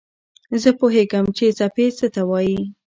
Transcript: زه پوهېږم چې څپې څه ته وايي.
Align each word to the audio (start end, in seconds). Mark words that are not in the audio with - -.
زه 0.61 0.69
پوهېږم 0.79 1.25
چې 1.37 1.45
څپې 1.57 1.87
څه 1.97 2.07
ته 2.13 2.21
وايي. 2.29 2.59